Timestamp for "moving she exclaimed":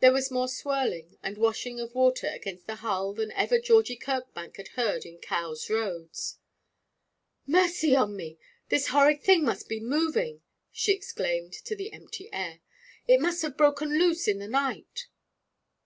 9.80-11.54